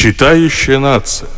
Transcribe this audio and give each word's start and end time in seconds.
Читающая 0.00 0.78
нация. 0.78 1.28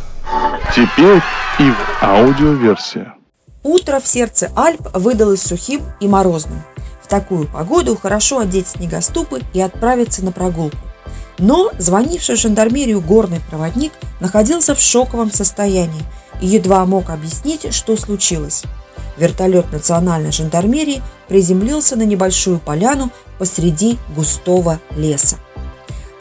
Теперь 0.75 1.19
и 1.57 1.71
в 1.71 2.03
аудиоверсия. 2.03 3.15
Утро 3.63 3.99
в 3.99 4.07
сердце 4.07 4.51
Альп 4.55 4.87
выдалось 4.93 5.41
сухим 5.41 5.81
и 5.99 6.07
морозным. 6.07 6.61
В 7.01 7.07
такую 7.07 7.47
погоду 7.47 7.97
хорошо 7.97 8.37
одеть 8.37 8.67
снегоступы 8.67 9.41
и 9.55 9.61
отправиться 9.61 10.23
на 10.23 10.31
прогулку. 10.31 10.77
Но 11.39 11.71
звонивший 11.79 12.35
в 12.35 12.39
жандармерию 12.39 13.01
горный 13.01 13.41
проводник 13.49 13.93
находился 14.19 14.75
в 14.75 14.79
шоковом 14.79 15.31
состоянии 15.31 16.03
и 16.39 16.45
едва 16.45 16.85
мог 16.85 17.09
объяснить, 17.09 17.73
что 17.73 17.97
случилось. 17.97 18.61
Вертолет 19.17 19.71
национальной 19.71 20.31
жандармерии 20.31 21.01
приземлился 21.27 21.95
на 21.95 22.03
небольшую 22.03 22.59
поляну 22.59 23.09
посреди 23.39 23.97
густого 24.15 24.79
леса. 24.91 25.37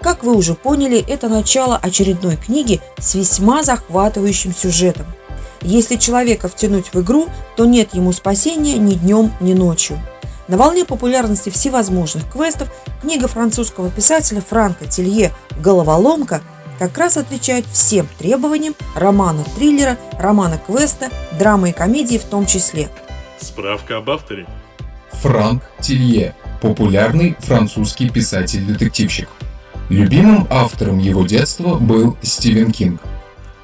Как 0.03 0.25
вы 0.25 0.35
уже 0.35 0.55
поняли, 0.55 1.05
это 1.07 1.29
начало 1.29 1.77
очередной 1.77 2.37
книги 2.37 2.81
с 2.99 3.15
весьма 3.15 3.63
захватывающим 3.63 4.55
сюжетом. 4.55 5.07
Если 5.63 5.97
человека 5.97 6.49
втянуть 6.49 6.95
в 6.95 7.01
игру, 7.03 7.29
то 7.57 7.67
нет 7.67 7.95
ему 7.95 8.13
спасения 8.13 8.79
ни 8.79 8.95
днем, 8.95 9.31
ни 9.41 9.53
ночью. 9.53 10.01
На 10.49 10.57
волне 10.57 10.85
популярности 10.85 11.51
всевозможных 11.51 12.31
квестов 12.33 12.69
книга 13.03 13.29
французского 13.29 13.91
писателя 13.91 14.41
Франка 14.41 14.87
Телье 14.87 15.33
«Головоломка» 15.61 16.41
как 16.79 16.97
раз 16.97 17.19
отвечает 17.19 17.67
всем 17.67 18.09
требованиям 18.19 18.75
романа-триллера, 18.97 19.99
романа-квеста, 20.19 21.11
драмы 21.39 21.71
и 21.71 21.73
комедии 21.73 22.17
в 22.17 22.25
том 22.25 22.47
числе. 22.47 22.89
Справка 23.39 23.99
об 23.99 24.09
авторе. 24.09 24.47
Франк 25.13 25.63
Тилье– 25.81 26.35
популярный 26.63 27.37
французский 27.41 28.09
писатель-детективщик. 28.09 29.29
Любимым 29.91 30.47
автором 30.51 30.99
его 31.01 31.27
детства 31.27 31.75
был 31.75 32.17
Стивен 32.23 32.71
Кинг. 32.71 33.01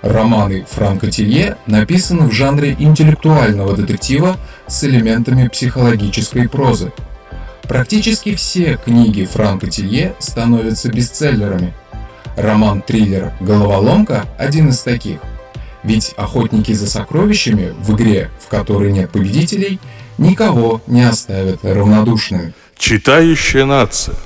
Романы 0.02 0.66
Франка 0.68 1.08
Тилье 1.08 1.56
написаны 1.66 2.26
в 2.26 2.32
жанре 2.32 2.74
интеллектуального 2.76 3.76
детектива 3.76 4.36
с 4.66 4.82
элементами 4.82 5.46
психологической 5.46 6.48
прозы. 6.48 6.92
Практически 7.62 8.34
все 8.34 8.76
книги 8.84 9.24
Франка 9.24 9.70
Тилье 9.70 10.16
становятся 10.18 10.90
бестселлерами. 10.90 11.72
Роман-триллер 12.36 13.32
«Головоломка»– 13.40 14.24
один 14.36 14.70
из 14.70 14.80
таких. 14.80 15.20
Ведь 15.84 16.12
охотники 16.16 16.72
за 16.72 16.90
сокровищами 16.90 17.72
в 17.78 17.94
игре, 17.94 18.30
в 18.44 18.48
которой 18.48 18.90
нет 18.90 19.12
победителей, 19.12 19.78
никого 20.18 20.82
не 20.88 21.02
оставят 21.02 21.64
равнодушными. 21.64 22.52
Читающая 22.76 23.64
нация. 23.64 24.16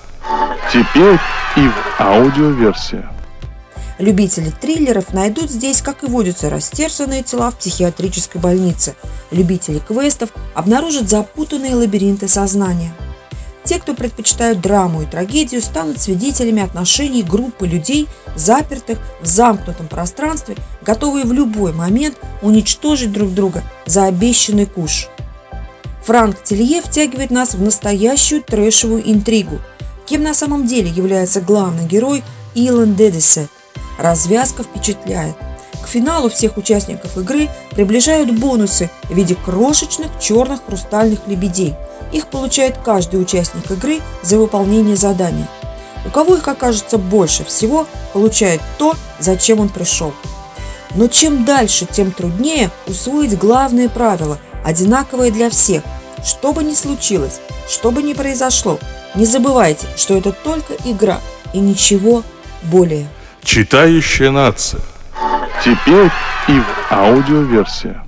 Теперь 0.73 1.19
и 1.57 1.67
в 1.67 2.01
аудиоверсия. 2.01 3.11
Любители 3.99 4.51
триллеров 4.51 5.13
найдут 5.13 5.51
здесь, 5.51 5.83
как 5.83 6.05
и 6.05 6.07
водятся, 6.07 6.49
растерзанные 6.49 7.25
тела 7.25 7.51
в 7.51 7.59
психиатрической 7.59 8.41
больнице. 8.41 8.95
Любители 9.33 9.81
квестов 9.81 10.31
обнаружат 10.55 11.09
запутанные 11.09 11.75
лабиринты 11.75 12.29
сознания. 12.29 12.93
Те, 13.65 13.81
кто 13.81 13.95
предпочитают 13.95 14.61
драму 14.61 15.03
и 15.03 15.07
трагедию, 15.07 15.61
станут 15.61 16.01
свидетелями 16.01 16.63
отношений 16.63 17.25
группы 17.25 17.67
людей, 17.67 18.07
запертых 18.37 18.99
в 19.21 19.27
замкнутом 19.27 19.89
пространстве, 19.89 20.55
готовые 20.83 21.25
в 21.25 21.33
любой 21.33 21.73
момент 21.73 22.17
уничтожить 22.43 23.11
друг 23.11 23.35
друга 23.35 23.65
за 23.87 24.05
обещанный 24.05 24.67
куш. 24.67 25.09
Франк 26.05 26.41
Телье 26.45 26.81
втягивает 26.81 27.33
нас 27.33 27.55
в 27.55 27.61
настоящую 27.61 28.41
трэшевую 28.41 29.11
интригу– 29.11 29.59
Кем 30.11 30.25
на 30.25 30.35
самом 30.35 30.67
деле 30.67 30.91
является 30.91 31.41
главный 31.41 31.87
герой 31.87 32.25
Илон 32.57 32.97
Дедисе? 32.97 33.47
Развязка 33.97 34.65
впечатляет. 34.65 35.37
К 35.81 35.87
финалу 35.87 36.29
всех 36.29 36.57
участников 36.57 37.17
игры 37.17 37.49
приближают 37.71 38.37
бонусы 38.37 38.91
в 39.05 39.15
виде 39.15 39.37
крошечных 39.37 40.09
черных 40.21 40.67
хрустальных 40.67 41.21
лебедей. 41.29 41.77
Их 42.13 42.27
получает 42.27 42.77
каждый 42.79 43.23
участник 43.23 43.71
игры 43.71 44.01
за 44.25 44.39
выполнение 44.39 44.97
задания. 44.97 45.47
У 46.05 46.11
кого 46.11 46.35
их 46.35 46.49
окажется 46.49 46.99
больше 46.99 47.45
всего, 47.45 47.87
получает 48.13 48.61
то, 48.79 48.97
зачем 49.21 49.61
он 49.61 49.69
пришел. 49.69 50.13
Но 50.97 51.07
чем 51.07 51.45
дальше, 51.45 51.87
тем 51.89 52.11
труднее 52.11 52.73
усвоить 52.89 53.39
главные 53.39 53.89
правила, 53.89 54.41
одинаковые 54.65 55.31
для 55.31 55.51
всех. 55.51 55.85
Что 56.25 56.53
бы 56.53 56.65
ни 56.65 56.75
случилось, 56.75 57.41
что 57.69 57.93
бы 57.93 58.03
ни 58.03 58.13
произошло, 58.13 58.81
не 59.15 59.25
забывайте, 59.25 59.87
что 59.97 60.17
это 60.17 60.33
только 60.33 60.75
игра 60.85 61.21
и 61.53 61.59
ничего 61.59 62.23
более. 62.63 63.07
Читающая 63.43 64.31
нация. 64.31 64.81
Теперь 65.65 66.11
и 66.49 66.53
в 66.53 66.93
аудиоверсия. 66.93 68.05